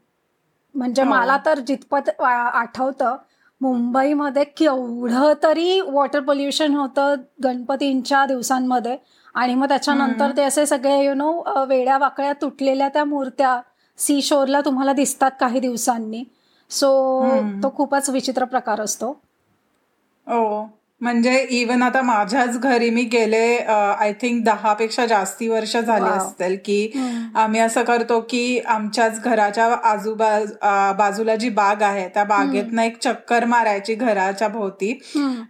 म्हणजे. 0.74 1.02
मला 1.02 1.36
तर 1.46 1.58
जितपत 1.58 2.08
आठवतं 2.20 3.16
मुंबईमध्ये 3.60 4.44
केवढं 4.44 5.32
तरी 5.42 5.80
वॉटर 5.80 6.20
पोल्युशन 6.20 6.74
होतं 6.74 7.14
गणपतींच्या 7.44 8.24
दिवसांमध्ये 8.26 8.96
आणि 9.34 9.54
मग 9.54 9.68
त्याच्यानंतर 9.68 10.30
ते 10.36 10.42
असे 10.42 10.66
सगळे 10.66 11.04
यु 11.04 11.14
नो 11.14 11.32
वेड्या 11.68 11.96
वाकड्या 11.98 12.32
तुटलेल्या 12.32 12.88
त्या 12.88 13.04
मूर्त्या 13.04 13.60
सी 13.98 14.20
शोरला 14.22 14.60
तुम्हाला 14.60 14.92
दिसतात 14.92 15.30
काही 15.40 15.60
दिवसांनी. 15.60 16.22
सो 16.70 17.20
तो 17.62 17.70
खूपच 17.76 18.10
विचित्र 18.10 18.44
प्रकार 18.44 18.80
असतो. 18.80 19.20
हो. 20.26 20.78
म्हणजे 21.00 21.38
इवन 21.50 21.82
आता 21.82 22.00
माझ्याच 22.02 22.58
घरी 22.58 22.88
मी 22.90 23.02
गेले 23.02 23.56
आय 23.66 24.12
थिंक 24.12 24.42
दहा 24.44 24.72
पेक्षा 24.74 25.04
जास्ती 25.06 25.48
वर्ष 25.48 25.76
झाली 25.76 26.08
असतील 26.08 26.56
की 26.64 26.90
आम्ही 27.34 27.60
असं 27.60 27.82
करतो 27.84 28.20
की 28.30 28.58
आमच्याच 28.66 29.20
घराच्या 29.20 29.66
आजूबाजू 29.84 30.54
बाजूला 30.98 31.34
जी 31.36 31.48
बाग 31.48 31.82
आहे 31.82 32.08
त्या 32.14 32.24
बागेतनं 32.24 32.82
एक 32.82 32.96
चक्कर 33.02 33.44
मारायची 33.44 33.94
घराच्या 33.94 34.48
भोवती. 34.48 34.98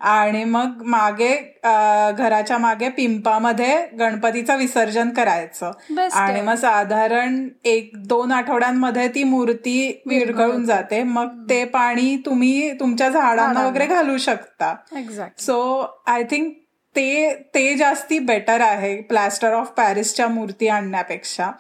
आणि 0.01 0.43
मग 0.45 0.83
मागे 0.85 1.35
घराच्या 1.65 2.59
मागे 2.59 2.89
पिंपामध्ये 2.89 3.77
गणपतीचं 3.99 4.57
विसर्जन 4.57 5.11
करायचं. 5.11 5.71
आणि 6.13 6.41
मग 6.41 6.55
साधारण 6.55 7.49
एक 7.65 7.91
दोन 8.09 8.33
आठवड्यांमध्ये 8.33 9.09
ती 9.09 9.25
मूर्ती 9.25 10.03
विरघळून 10.07 10.65
जाते. 10.65 11.03
मग 11.03 11.43
ते 11.51 11.65
पाणी 11.65 12.17
तुम्ही 12.27 12.73
तुमच्या 12.81 13.09
झाडांना 13.09 13.67
वगैरे 13.67 13.87
घालू 13.87 14.17
शकता. 14.19 14.75
एक्झॅक्ट 14.99 15.36
सो 15.39 15.87
आय 16.07 16.23
थिंक 16.25 16.53
ते 16.97 17.35
ते 17.55 17.75
जास्ती 17.75 18.19
बेटर 18.19 18.61
आहे 18.61 19.01
प्लॅस्टर 19.03 19.53
ऑफ 19.53 19.71
पॅरिसच्या 19.71 20.29
मूर्ती 20.29 20.69
आणण्यापेक्षा. 20.69 21.51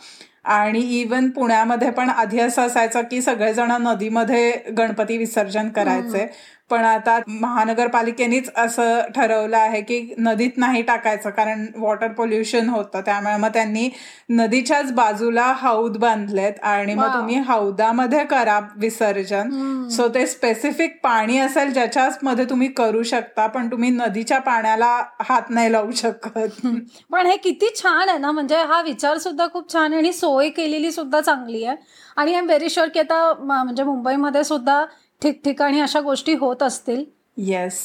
आणि 0.45 0.81
इवन 1.01 1.31
पुण्यामध्ये 1.31 1.91
पण 1.91 2.11
आधी 2.11 2.41
असं 2.41 2.63
असायचं 2.63 3.03
की 3.03 3.23
सगळेजण 3.23 3.73
नदीमध्ये 3.83 4.51
गणपती 4.79 5.17
विसर्जन 5.17 5.69
करायचे. 5.69 6.27
पण 6.71 6.85
आता 6.85 7.19
महानगरपालिकेनेच 7.31 8.51
असं 8.57 9.01
ठरवलं 9.15 9.57
आहे 9.57 9.81
की 9.81 9.99
नदीत 10.19 10.57
नाही 10.57 10.83
टाकायचं 10.83 11.31
कारण 11.31 11.67
वॉटर 11.77 12.13
पोल्युशन 12.13 12.69
होतं. 12.69 13.01
त्यामुळे 13.01 13.37
मग 13.37 13.49
त्यांनी 13.55 13.89
नदीच्याच 14.31 14.93
बाजूला 14.93 15.45
हौद 15.59 15.97
बांधलेत 15.97 16.59
आणि 16.63 16.95
मग 16.95 17.13
तुम्ही 17.15 17.39
हौदामध्ये 17.49 18.25
करा 18.25 18.59
विसर्जन. 18.77 19.51
सो 19.89 20.09
ते 20.09 20.27
स्पेसिफिक 20.27 20.99
पाणी 21.03 21.39
असेल 21.39 21.73
ज्याच्यामध्ये 21.73 22.45
तुम्ही 22.51 22.69
करू 22.73 23.03
शकता 23.03 23.47
पण 23.47 23.71
तुम्ही 23.71 23.91
नदीच्या 23.91 24.39
पाण्याला 24.41 24.91
हात 25.21 25.51
नाही 25.51 25.73
लावू 25.73 25.93
शकत. 25.93 26.39
पण 27.13 27.27
हे 27.27 27.37
किती 27.37 27.69
छान 27.77 28.09
आहे 28.09 28.19
ना 28.19 28.31
म्हणजे 28.31 28.57
हा 28.65 28.81
विचार 28.83 29.19
सुद्धा 29.19 29.47
खूप 29.53 29.73
छान 29.73 29.93
आहे 29.93 30.01
आणि 30.01 30.13
सोय 30.13 30.49
केलेली 30.51 30.93
सुद्धा 30.93 31.21
चांगली 31.21 31.65
आहे. 31.65 31.77
आणि 32.17 32.33
आय 32.33 32.39
एम 32.39 32.47
व्हेरी 32.47 32.69
शुअर 32.71 32.89
की 32.89 33.01
आता 33.01 33.33
म्हणजे 33.41 33.83
मुंबईमध्ये 33.85 34.45
सुद्धा 34.45 34.85
ठिकठिकाणी 35.23 35.81
अशा 35.81 36.01
गोष्टी 36.01 36.35
होत 36.35 36.63
असतील? 36.63 37.05
येस 37.37 37.81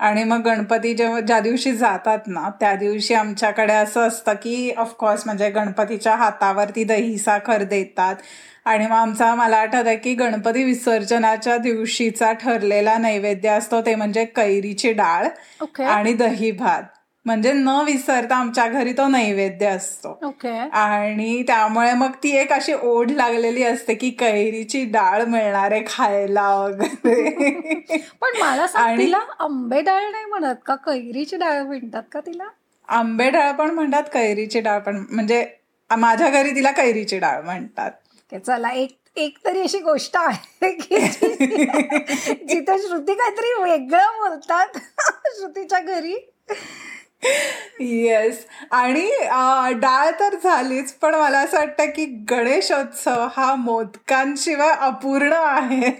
आणि 0.00 0.22
मग 0.24 0.42
गणपती 0.42 0.94
जेव्हा 0.94 1.20
ज्या 1.20 1.38
दिवशी 1.40 1.72
जातात 1.72 2.18
ना 2.26 2.48
त्या 2.60 2.74
दिवशी 2.74 3.14
आमच्याकडे 3.14 3.72
असं 3.72 4.00
असतं 4.00 4.34
की 4.34 4.72
ऑफकोर्स 4.76 5.22
म्हणजे 5.26 5.50
गणपतीच्या 5.50 6.14
हातावरती 6.16 6.84
दही 6.84 7.18
साखर 7.18 7.62
देतात. 7.62 8.14
आणि 8.64 8.86
मग 8.86 8.92
आमचा 8.92 9.34
मला 9.34 9.56
आठवत 9.56 9.86
आहे 9.86 9.96
की 9.96 10.14
गणपती 10.14 10.64
विसर्जनाच्या 10.64 11.56
दिवशीचा 11.56 12.32
ठरलेला 12.32 12.96
नैवेद्य 12.98 13.48
असतो 13.48 13.80
ते 13.80 13.94
म्हणजे 13.94 14.24
कैरीची 14.24 14.92
डाळ 14.92 15.26
आणि 15.80 16.12
दही 16.12 16.50
भात. 16.50 16.82
म्हणजे 17.26 17.52
न 17.52 17.68
विसरता 17.68 18.36
आमच्या 18.36 18.66
घरी 18.68 18.92
तो 18.92 19.06
नैवेद्य 19.08 19.66
असतो. 19.66 20.18
ओके. 20.22 20.58
आणि 20.58 21.42
त्यामुळे 21.42 21.92
मग 21.92 22.10
ती 22.22 22.30
एक 22.36 22.52
अशी 22.52 22.72
ओढ 22.72 23.10
लागलेली 23.10 23.62
असते 23.64 23.94
की 23.94 24.10
कैरीची 24.10 24.84
डाळ 24.84 25.24
मिळणार 25.24 25.72
आहे 25.72 25.82
खायला 25.86 26.48
वगैरे. 26.54 27.96
पण 28.20 28.40
मला 28.40 28.66
तिला 28.98 29.20
आंबे 29.38 29.80
डाळ 29.80 30.10
नाही 30.10 30.24
म्हणत 30.24 30.54
का? 30.66 30.74
कैरीची 30.74 31.36
डाळ 31.36 31.62
म्हणतात 31.62 32.02
का 32.12 32.20
तिला? 32.20 32.48
आंबे 32.88 33.30
डाळ 33.30 33.52
पण 33.52 33.70
म्हणतात 33.70 34.02
कैरीची 34.02 34.60
डाळ 34.60 34.78
पण 34.78 35.04
म्हणजे 35.10 35.46
माझ्या 35.90 36.28
घरी 36.28 36.50
तिला 36.50 36.70
कैरीची 36.70 37.18
डाळ 37.18 37.40
म्हणतात. 37.42 37.90
चला 38.46 38.70
एक 38.70 38.96
एक 39.16 39.38
तरी 39.44 39.62
अशी 39.62 39.78
गोष्ट 39.78 40.16
आहे 40.16 40.70
की 40.70 40.98
जिथे 42.48 42.78
श्रुती 42.78 43.14
काहीतरी 43.14 43.62
वेगळं 43.62 44.18
बोलतात 44.18 44.76
श्रुतीच्या 45.38 45.78
घरी. 45.78 46.14
येस 47.80 48.44
आणि 48.70 49.10
डाळ 49.80 50.10
तर 50.20 50.34
झालीच 50.44 50.92
पण 50.92 51.14
मला 51.14 51.38
असं 51.38 51.58
वाटतं 51.58 51.90
की 51.90 52.04
गणेशोत्सव 52.30 53.26
हा 53.36 53.54
मोदकांशिवाय 53.54 54.70
अपूर्ण 54.70 55.32
आहे. 55.32 55.90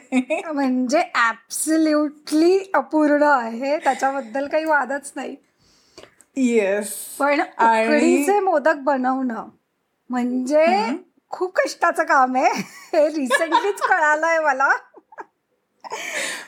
म्हणजे 0.53 1.03
ऍब्सल्युटली 1.29 2.59
अपूर्ण 2.75 3.23
आहे. 3.23 3.77
त्याच्याबद्दल 3.79 4.47
काही 4.49 4.65
वादच 4.65 5.13
नाही. 5.17 5.37
येस 6.37 6.93
पण 7.19 7.41
उकडीचे 7.41 8.39
मोदक 8.41 8.77
बनवणं 8.77 9.49
म्हणजे 10.11 10.67
खूप 11.31 11.57
कष्टाचं 11.57 12.05
काम 12.05 12.37
आहे. 12.37 12.51
हे 12.93 13.07
रिसेंटलीच 13.09 13.81
कळालंय 13.81 14.39
मला. 14.39 14.71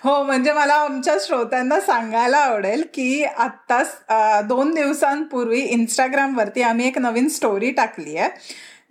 हो 0.04 0.22
म्हणजे 0.22 0.52
मला 0.52 0.74
आमच्या 0.74 1.14
श्रोत्यांना 1.20 1.78
सांगायला 1.80 2.38
आवडेल 2.38 2.82
की 2.94 3.24
आत्ताच 3.24 3.94
दोन 4.48 4.74
दिवसांपूर्वी 4.74 5.60
इंस्टाग्रामवरती 5.60 6.62
आम्ही 6.62 6.86
एक 6.86 6.98
नवीन 6.98 7.28
स्टोरी 7.28 7.70
टाकली 7.70 8.16
आहे 8.16 8.28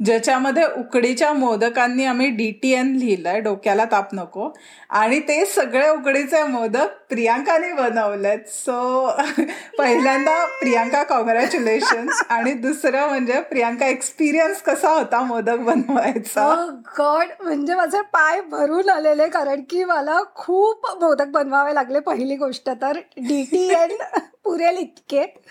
ज्याच्यामध्ये 0.06 0.64
उकडीच्या 0.78 1.34
मोदकांनी 1.34 2.06
आम्ही 2.06 2.30
डी 2.30 2.52
टी 2.52 2.72
एन 2.72 2.96
लिहिलंय 2.96 3.40
डोक्याला 3.40 3.86
ताप 3.86 4.08
नको. 4.14 4.50
आणि 4.90 5.20
ते 5.20 5.46
सगळे 5.46 5.90
उकडीचे 5.90 6.44
मोदक 6.44 6.88
प्रियांकाने 7.10 7.72
बनवलेत. 7.72 8.40
सो 8.48 9.08
पहिल्यांदा 9.78 10.46
प्रियांका 10.46 11.04
कॉंग्रॅच्युलेशन 11.04 12.10
आणि 12.30 12.54
दुसरं 12.54 13.08
म्हणजे 13.08 13.42
प्रियांका 13.42 13.86
एक्सपिरियन्स 13.86 14.62
कसा 14.62 14.90
होता 14.90 15.22
मोदक 15.22 15.58
बनवायचा? 15.58 16.48
Oh 16.48 16.76
गॉड 16.98 17.28
म्हणजे 17.42 17.76
माझे 17.76 18.02
पाय 18.02 18.42
भरून 18.42 18.90
आलेले 18.90 19.30
कारण 19.30 19.62
की 19.70 19.84
मला 19.84 20.20
खूप 20.36 21.04
मोदक 21.04 21.28
बनवावे 21.28 21.76
लागले 21.76 22.00
पहिली 22.00 22.36
गोष्ट. 22.36 22.70
तर 22.70 22.98
डी 23.18 23.44
टी 23.44 23.70
एन 23.70 23.98
पुरेल 24.44 24.78
इतके. 24.78 25.44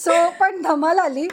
सो 0.00 0.12
पण 0.40 0.60
धमाल 0.62 0.98
आली. 0.98 1.26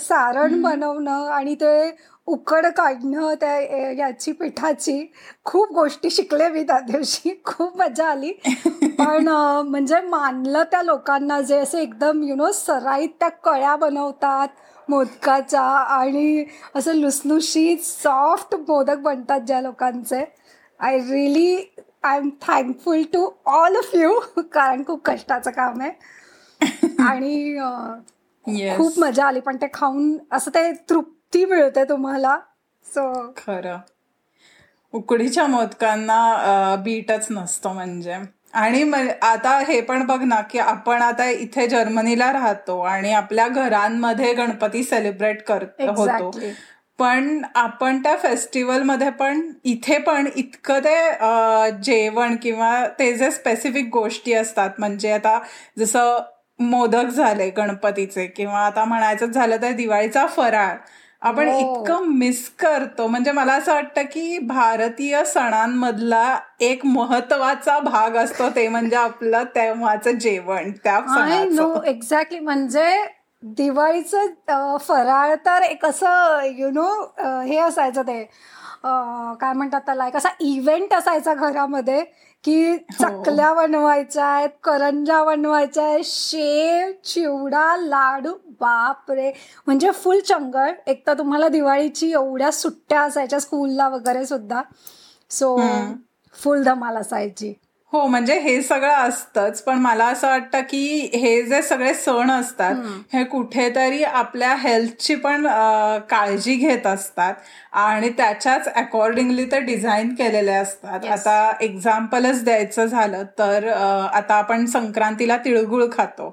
सारण 0.00 0.60
बनवणं 0.62 1.26
आणि 1.30 1.54
ते 1.54 1.90
उकड 2.28 2.66
काढणं 2.66 3.34
त्या 3.40 3.58
याची 3.98 4.32
पिठाची 4.32 5.12
खूप 5.44 5.72
गोष्टी 5.72 6.10
शिकले 6.10 6.48
मी 6.48 6.62
त्या 6.62 6.78
दिवशी. 6.80 7.30
खूप 7.44 7.76
मजा 7.78 8.06
आली. 8.06 8.32
पण 8.98 9.28
म्हणजे 9.68 10.00
मानलं 10.00 10.62
त्या 10.70 10.82
लोकांना 10.82 11.40
जे 11.40 11.58
असे 11.58 11.82
एकदम 11.82 12.22
यु 12.22 12.34
नो 12.36 12.50
सराईत 12.52 13.08
त्या 13.20 13.28
कळ्या 13.44 13.76
बनवतात 13.76 14.48
मोदकाच्या 14.88 15.62
आणि 15.62 16.44
असं 16.74 16.94
लुसलुशीत 16.94 17.84
सॉफ्ट 17.84 18.54
मोदक 18.68 18.98
बनतात 19.02 19.40
ज्या 19.46 19.60
लोकांचे. 19.60 20.24
I 20.80 20.98
really 20.98 21.56
I 22.04 22.16
am 22.18 22.28
thankful 22.42 23.02
to 23.12 23.28
all 23.46 23.76
of 23.76 23.94
you 23.94 24.18
कारण 24.52 24.82
खूप 24.86 25.00
कष्टाचं 25.04 25.50
काम 25.50 25.80
आहे. 25.80 25.90
आणि 27.06 28.74
खूप 28.76 28.98
मजा 28.98 29.26
आली. 29.26 29.40
पण 29.40 29.56
ते 29.56 29.66
खाऊन 29.74 30.16
असं 30.32 30.50
ते 30.54 30.70
तृप्ती 30.90 31.44
मिळते 31.44 31.84
तुम्हाला. 31.88 32.38
सो 32.84 33.10
खरं. 33.36 33.78
उकडीच्या 34.94 35.46
मोदकांना 35.46 36.74
बीटच 36.84 37.26
नसतो 37.30 37.72
म्हणजे. 37.72 38.16
आणि 38.54 38.82
आता 39.22 39.58
हे 39.68 39.80
पण 39.80 40.04
बघ 40.06 40.22
ना 40.22 40.40
की 40.50 40.58
आपण 40.58 41.02
आता 41.02 41.28
इथे 41.30 41.66
जर्मनीला 41.68 42.32
राहतो 42.32 42.80
आणि 42.80 43.12
आपल्या 43.12 43.48
घरांमध्ये 43.48 44.32
गणपती 44.34 44.82
सेलिब्रेट 44.82 45.42
करत 45.42 45.82
होतो. 45.98 46.30
पण 46.98 47.42
आपण 47.54 47.98
त्या 48.02 48.16
फेस्टिवलमध्ये 48.16 49.10
पण 49.10 49.40
इथे 49.64 49.98
पण 49.98 50.28
इतकं 50.36 50.78
ते 50.84 50.94
जेवण 51.82 52.36
किंवा 52.36 52.86
ते 52.98 53.12
जे 53.16 53.30
स्पेसिफिक 53.30 53.88
गोष्टी 53.92 54.32
असतात 54.32 54.70
म्हणजे 54.78 55.12
आता 55.12 55.38
जसं 55.78 56.18
मोदक 56.58 57.06
झाले 57.06 57.48
गणपतीचे 57.50 58.26
किंवा 58.26 58.60
आता 58.60 58.84
म्हणायचं 58.84 59.26
झालं 59.26 59.56
तर 59.62 59.72
दिवाळीचा 59.72 60.26
फराळ. 60.26 60.76
आपण 61.22 61.48
हो. 61.48 61.58
इतकं 61.58 62.04
मिस 62.08 62.48
करतो. 62.58 63.06
म्हणजे 63.06 63.32
मला 63.32 63.52
असं 63.52 63.72
वाटतं 63.74 64.02
की 64.02 64.38
भारतीय 64.38 65.22
सणांमधला 65.24 66.38
एक 66.60 66.84
महत्त्वाचा 66.86 67.78
भाग 67.78 68.16
असतो 68.16 68.48
ते 68.48 68.66
म्हणजे 68.68 68.96
आपलं 68.96 69.44
तेव्हाचं 69.54 70.18
जेवण 70.18 70.70
त्या 70.84 70.98
एक्झॅक्टली 71.86 72.38
म्हणजे 72.38 72.90
दिवाळीचं 73.42 74.76
फराळ 74.78 75.34
तर 75.46 75.62
एक 75.62 75.84
असं 75.84 76.40
यु 76.58 76.70
नो 76.70 76.88
हे 77.42 77.58
असायचं 77.58 78.02
ते 78.02 78.22
काय 79.40 79.52
म्हणतात 79.52 79.80
त्याला 79.80 80.06
एक 80.06 80.16
असा 80.16 80.28
इव्हेंट 80.40 80.94
असायचा 80.94 81.34
घरामध्ये. 81.34 82.04
की 82.46 82.70
हो. 82.70 82.76
चकल्या 83.00 83.52
बनवायच्या 83.54 84.24
आहेत 84.26 84.48
करंजा 84.64 85.22
बनवायच्या 85.24 85.84
आहेत 85.84 86.04
शेव 86.04 86.90
चिवडा 87.04 87.76
लाडू 87.76 88.32
बापरे 88.60 89.32
म्हणजे 89.66 89.90
फुल 89.90 90.20
चंगळ 90.20 90.70
एक 90.86 91.06
तर 91.06 91.18
तुम्हाला 91.18 91.48
दिवाळीची 91.48 92.10
एवढ्या 92.12 92.50
सुट्ट्या 92.52 93.00
असायच्या 93.02 93.40
स्कूलला 93.40 93.88
वगैरे 93.88 94.24
सुद्धा 94.26 94.62
सो. 95.30 95.56
फुल 96.36 96.62
धमाल 96.62 96.96
असायची 96.96 97.52
हो 97.96 98.06
म्हणजे 98.06 98.38
हे 98.40 98.60
सगळं 98.62 98.94
असतंच 98.98 99.62
पण 99.62 99.78
मला 99.78 100.04
असं 100.04 100.28
वाटतं 100.28 100.60
की 100.60 101.10
हे 101.14 101.42
जे 101.42 101.62
सगळे 101.62 101.92
सण 101.94 102.30
असतात. 102.30 102.74
हे 103.12 103.22
कुठेतरी 103.24 104.02
आपल्या 104.02 104.54
हेल्थची 104.54 105.14
पण 105.14 105.46
काळजी 106.10 106.54
घेत 106.54 106.86
असतात 106.86 107.34
आणि 107.72 108.08
त्याच्याच 108.08 108.68
अकॉर्डिंगली 108.68 109.44
ते 109.44 109.60
डिझाईन 109.60 110.14
केलेले 110.14 110.52
असतात 110.52 111.00
Yes. 111.00 111.10
आता 111.12 111.50
एक्झाम्पलच 111.60 112.42
द्यायचं 112.44 112.86
झालं 112.86 113.22
तर 113.38 113.68
आता 113.68 114.34
आपण 114.34 114.66
संक्रांतीला 114.66 115.36
तिळगुळ 115.36 115.84
खातो. 115.92 116.28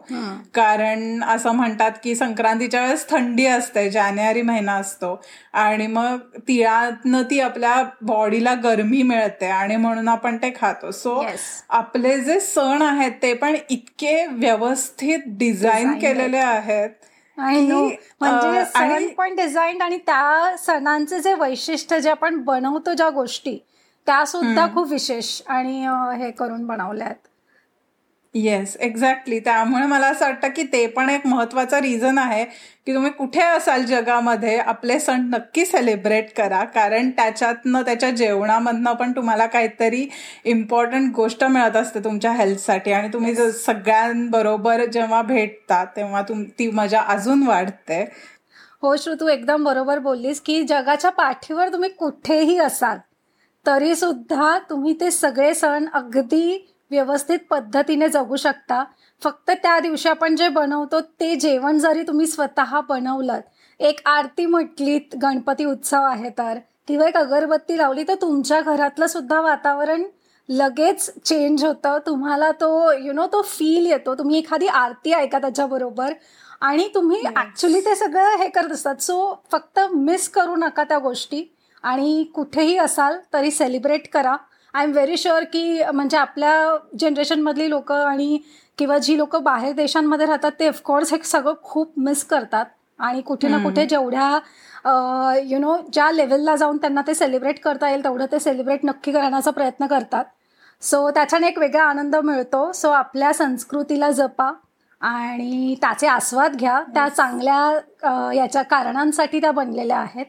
कारण 0.53 1.24
असं 1.24 1.51
म्हणतात 1.51 1.91
की 2.03 2.15
संक्रांतीच्या 2.15 2.82
वेळेस 2.82 3.08
थंडी 3.10 3.46
असते 3.46 3.89
जानेवारी 3.89 4.41
महिना 4.41 4.74
असतो 4.74 5.20
आणि 5.53 5.88
मग 5.88 6.17
तिळातनं 6.48 7.22
ती 7.22 7.39
आपल्या 7.39 7.82
बॉडीला 8.01 8.53
गरमी 8.53 9.01
मिळते 9.03 9.48
आणि 9.48 9.75
म्हणून 9.75 10.08
आपण 10.08 10.38
ते 10.38 10.53
खातो 10.62 10.91
सो 10.91 11.22
Yes. 11.24 11.52
आपले 11.69 12.19
जे 12.19 12.39
सण 12.39 12.81
आहेत 12.81 13.12
ते 13.22 13.33
पण 13.33 13.55
इतके 13.69 14.25
व्यवस्थित 14.27 15.19
डिझाईन 15.27 16.00
केलेले 16.00 16.38
आहेत. 16.38 16.89
आय 17.38 17.60
नो 17.62 17.88
की, 17.89 17.95
म्हणजे 18.22 18.65
सण 18.65 18.81
आणि- 18.81 19.13
पण 19.17 19.36
डिझाईन 19.36 19.81
आणि 19.81 19.98
त्या 19.98 20.55
सणांचे 20.60 21.19
जे 21.19 21.33
वैशिष्ट्य 21.33 22.00
जे 22.01 22.10
आपण 22.10 22.36
बनवतो 22.36 22.93
ज्या 22.93 23.10
गोष्टी 23.10 23.57
त्या 24.07 24.25
सुद्धा. 24.25 24.67
खूप 24.74 24.91
विशेष 24.91 25.41
आणि 25.48 25.86
हे 26.17 26.31
करून 26.31 26.65
बनवल्या 26.67 27.07
आहेत 27.07 27.27
येस 28.36 28.75
एक्झॅक्टली 28.80 29.40
त्यामुळे 29.40 29.86
मला 29.86 30.08
असं 30.08 30.25
वाटतं 30.25 30.50
की 30.56 30.63
ते 30.63 30.86
पण 30.88 31.10
एक 31.10 31.25
महत्वाचं 31.28 31.80
रिझन 31.82 32.18
आहे 32.18 32.44
की 32.86 32.94
तुम्ही 32.94 33.12
कुठे 33.12 33.42
असाल 33.42 33.84
जगामध्ये 33.86 34.58
आपले 34.58 35.00
सण 35.00 35.30
नक्की 35.30 35.66
सेलिब्रेट 35.66 36.34
करा. 36.38 36.63
कारण 36.66 37.10
त्याच्यातनं 37.10 37.82
त्याच्या 37.82 38.10
जेवणामधनं 38.12 38.94
पण 38.94 39.12
तुम्हाला 39.12 39.46
काहीतरी 39.46 40.06
इम्पॉर्टंट 40.46 41.13
गोष्ट 41.16 41.44
मिळत 41.44 41.75
असते 41.75 42.04
तुमच्या 42.04 42.32
हेल्थसाठी 42.32 42.92
आणि 42.92 43.13
तुम्ही 43.13 43.36
जर 43.36 43.50
सगळ्यांबरोबर 43.66 44.86
जेव्हा 44.86 45.22
भेटता 45.22 45.84
तेव्हा 45.96 46.22
तुम 46.22 46.44
ती 46.60 46.70
मजा 46.72 47.02
अजून 47.08 47.48
वाढते. 47.48 48.04
हो 48.82 48.96
श्रू 48.96 49.13
तू 49.20 49.28
एकदम 49.28 49.63
बरोबर 49.63 50.00
बोललीस 50.00 50.42
की 50.42 50.62
जगाच्या 50.63 51.12
पाठीवर 51.12 51.74
तुम्ही 51.74 51.90
कुठेही 51.90 52.58
असाल 52.60 52.98
तरी 53.66 53.96
सुद्धा 53.96 54.58
तुम्ही 54.70 54.94
ते 55.02 55.12
सगळे 55.12 55.54
सण 55.54 55.86
अगदी 55.94 56.73
व्यवस्थित 56.92 57.40
पद्धतीने 57.50 58.10
जगू 58.10 58.36
शकता. 58.36 58.84
फक्त 59.24 59.52
त्या 59.52 59.80
दिवशी 59.80 60.10
आपण 60.10 60.36
जे 60.36 60.48
बनवतो 60.50 61.00
ते 61.02 61.36
जेवण 61.36 61.78
जरी 61.78 62.04
तुम्ही 62.04 62.28
स्वतः 62.28 62.80
बनवलं 62.82 63.40
एक 63.80 64.00
आरती 64.06 64.46
म्हटलीत 64.46 65.16
गणपती 65.22 65.66
उत्सव 65.66 66.04
आहे 66.04 66.30
तर. 66.30 66.58
किंवा 66.88 67.08
एक 67.08 67.18
अगरबत्ती 67.18 67.78
लावली 67.78 68.04
तर 68.04 68.16
तुमच्या 68.16 68.62
घरातलं 68.62 69.08
सुद्धा 69.08 69.42
वातावरण 69.42 70.04
लगेच 70.50 71.13
चेंज 71.24 71.66
होतं. 71.66 71.98
तुम्हाला 72.06 72.52
तो 72.52 72.92
यु 73.00 73.13
नो 73.13 73.28
तो 73.28 73.42
फील 73.42 73.86
येतो. 73.86 74.16
तुम्ही 74.16 74.38
एखादी 74.38 74.68
आरती 74.68 75.12
ऐका 75.12 75.40
त्याच्याबरोबर 75.40 76.13
आणि 76.62 76.90
तुम्ही 76.96 77.22
Yes. 77.22 77.38
ऍक्च्युली 77.38 77.80
ते 77.82 77.96
सगळं 77.96 78.36
हे 78.38 78.50
करत 78.50 78.72
असतात. 78.72 78.96
सो 78.96 79.44
फक्त 79.52 79.80
मिस 79.94 80.30
करू 80.30 80.56
नका 80.56 80.84
त्या 80.84 81.00
गोष्टी. 81.00 81.56
आणि 81.84 82.24
कुठेही 82.24 82.78
असाल 82.78 83.18
तरी 83.34 83.52
सेलिब्रेट 83.52 84.08
करा. 84.13 84.36
आय 84.74 84.84
एम 84.84 84.92
व्हेरी 84.92 85.18
शुअर 85.18 85.44
की 85.53 85.84
म्हणजे 85.94 86.18
आपल्या 86.18 86.77
जनरेशनमधली 87.00 87.70
लोक 87.70 87.92
आणि 87.92 88.38
किंवा 88.77 88.98
जी 88.98 89.18
लोक 89.18 89.36
बाहेर 89.44 89.74
देशांमध्ये 89.75 90.25
राहतात 90.25 90.51
ते 90.60 90.68
ऑफकोर्स 90.68 91.13
हे 91.13 91.18
सगळं 91.25 91.53
खूप 91.63 91.92
मिस 92.06 92.24
करतात. 92.25 92.65
आणि 93.00 93.22
कुठे 93.22 93.48
ना. 93.48 93.58
कुठे 93.63 93.86
जेवढ्या 93.86 95.38
यु 95.46 95.60
नो 95.60 95.75
ज्या 95.94 96.12
लेवलला 96.12 96.56
जाऊन 96.56 96.77
त्यांना 96.77 97.01
ते 97.08 97.13
सेलिब्रेट 97.15 97.60
करता 97.63 97.89
येईल 97.89 98.03
तेवढं 98.03 98.25
ते 98.32 98.39
सेलिब्रेट 98.39 98.86
नक्की 98.86 99.12
करण्याचा 99.12 99.51
प्रयत्न 99.51 99.86
करतात. 99.88 100.25
सो 100.82 101.10
त्याच्याने 101.12 101.48
एक 101.48 101.58
वेगळा 101.60 101.84
आनंद 101.84 102.15
मिळतो. 102.15 102.72
सो 102.74 102.89
आपल्या 102.92 103.34
संस्कृतीला 103.34 104.10
जपा 104.12 104.51
आणि 105.01 105.75
त्याचे 105.82 106.08
आस्वाद 106.08 106.56
घ्या. 106.56 106.82
त्या 106.94 107.08
चांगल्या 107.10 108.34
याच्या 108.36 108.62
कारणांसाठी 108.63 109.42
त्या 109.42 109.51
बनलेल्या 109.51 109.98
आहेत. 109.98 110.25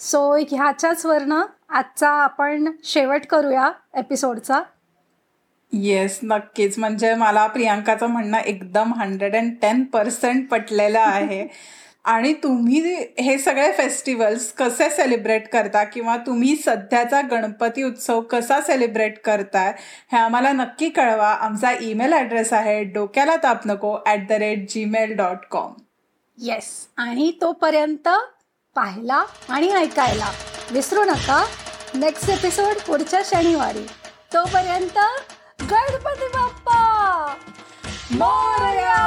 सो 0.00 0.20
ह्याच्याच 0.50 1.04
वरनं 1.06 1.44
आजचा 1.70 2.10
आपण 2.12 2.70
शेवट 2.84 3.26
करूया 3.26 3.70
एपिसोडचा 3.96 4.60
येस 5.72 6.18
नक्कीच. 6.22 6.78
म्हणजे 6.78 7.12
मला 7.14 7.46
प्रियांकाचं 7.46 8.06
म्हणणं 8.06 8.38
एकदम 8.38 8.92
हंड्रेड 8.92 9.36
अँड 9.36 9.52
टेन 9.62 9.82
पर्सेंट 9.84 10.48
पटलेलं 10.48 10.98
आहे. 10.98 11.46
आणि 12.04 12.32
तुम्ही 12.42 12.80
हे 13.18 13.36
सगळे 13.38 13.70
फेस्टिवल्स 13.72 14.50
कसे 14.52 14.88
सेलिब्रेट 14.90 15.48
करता 15.48 15.82
किंवा 15.84 16.16
तुम्ही 16.16 16.54
सध्याचा 16.56 17.20
गणपती 17.30 17.82
उत्सव 17.82 18.20
कसा 18.30 18.60
सेलिब्रेट 18.60 19.18
करताय 19.24 19.72
हे 20.12 20.18
आम्हाला 20.18 20.52
नक्की 20.52 20.88
कळवा. 20.88 21.28
आमचा 21.30 21.72
ईमेल 21.80 22.12
ॲड्रेस 22.12 22.52
आहे 22.52 22.82
डोक्याला 22.84 23.36
ताप 23.42 23.66
नको 23.66 23.96
at 24.06 24.26
the 24.28 24.40
rate 24.40 24.68
Gmail 24.70 25.14
dot 25.16 25.44
com 25.50 25.72
yes 26.38 26.72
आणि 26.96 27.30
तोपर्यंत 27.40 28.08
पाहायला 28.74 29.24
आणि 29.48 29.70
ऐकायला. 29.70 30.32
विसरू 30.70 31.04
नका. 31.04 31.44
नेक्स्ट 31.94 32.30
एपिसोड 32.30 32.74
पुढच्या 32.86 33.22
शनिवारी. 33.24 33.86
तोपर्यंत 34.34 34.98
गणपती 35.70 36.28
बाप्पा! 36.28 37.34
मोरया! 38.10 39.06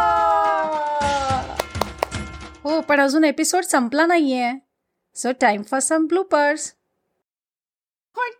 हो 2.63 2.81
पण 2.81 2.99
अजून 2.99 3.23
एपिसोड 3.23 3.63
संपला 3.63 4.05
नाहीये. 4.05 4.53
So 5.15 5.29
time 5.41 5.61
for 5.61 5.79
some 5.79 6.05
bloopers 6.05 6.73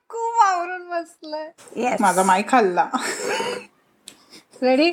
खूप 0.09 0.41
आवरून 0.41 0.89
बसलंय. 0.89 1.51
येस 1.75 2.01
माझा 2.01 2.23
माई 2.23 2.43
खाल्ला. 2.49 2.89
रेडी 4.62 4.91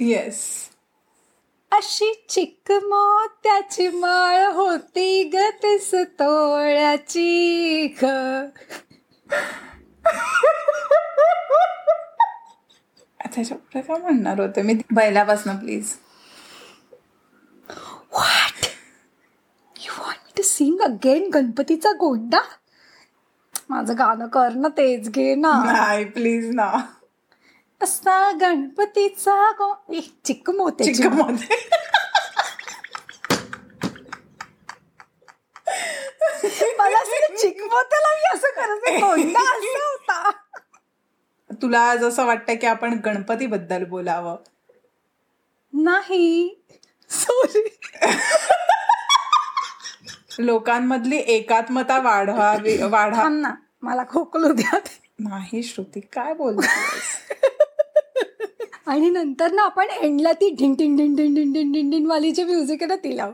येस 0.00 0.70
अशी 1.80 2.12
चिक 2.28 2.72
मोत्याची 2.72 3.88
माळ 3.88 4.42
होती 4.52 5.22
ग 5.24 5.48
तीस 5.62 5.90
तोळ्याची 6.20 7.86
ग. 8.02 8.04
त्याच्या 13.34 13.56
पुढे 13.56 13.80
काय 13.80 13.98
म्हणणार 13.98 14.40
होते? 14.40 14.62
मी 14.62 14.74
पहिल्यापासून 14.96 15.56
please 15.56 15.94
what 17.70 18.66
you 19.76 19.92
want 19.98 20.20
me 20.26 20.32
to 20.36 20.42
sing 20.42 20.80
again 20.80 21.30
गणपतीचा 21.34 21.92
गोंडा? 21.92 22.40
माझं 23.70 23.94
गाणं 23.98 24.26
कर 24.26 24.54
ना 24.54 24.68
तेच 24.68 25.10
घे 25.10 25.34
ना. 25.34 25.52
नाही 25.72 26.04
प्लीज 26.04 26.54
ना. 26.54 26.70
असा 27.82 28.32
गणपतीचा 28.40 29.50
गो 29.50 29.84
इ, 29.92 30.00
चिक 30.24 30.50
मोत्याची. 30.50 30.94
चिकमध्ये 30.94 31.56
मला 36.78 36.98
असं 36.98 37.36
चिक 37.36 37.62
मोत्याला 37.62 38.14
मी 38.14 38.36
असं 38.36 38.48
करत 38.56 38.88
असा 38.88 39.06
होता. 39.06 40.30
तुला 41.62 41.96
जसं 41.96 42.26
वाटतं 42.26 42.54
की 42.54 42.66
आपण 42.66 43.00
गणपती 43.04 43.46
बद्दल 43.46 43.84
बोलावं? 43.84 44.36
नाही. 45.72 46.54
सॉरी 47.10 47.68
लोकांमधली 50.38 51.16
एकात्मता 51.16 51.98
वाढवावी 52.00 52.82
वाढा 52.82 53.28
ना. 53.28 53.54
मला 53.82 54.02
खोकलू 54.08 54.52
द्या. 54.52 54.78
नाही 55.18 55.62
श्रुती 55.62 56.00
काय 56.00 56.34
बोलतेस? 56.34 57.29
आणि 58.90 59.10
नंतर 59.10 59.52
ना 59.52 59.62
आपण 59.62 59.90
एंडला 60.02 60.32
ती 60.32 60.48
ढिंटिन 60.50 60.96
ढिंग 60.96 61.16
ढिंग 61.16 61.72
ढिंटिनवाली 61.72 62.30
जे 62.30 62.44
म्युझिक 62.44 62.82
आहे 62.82 62.86
ना 62.86 62.96
ती 62.96 63.16
लावू. 63.16 63.32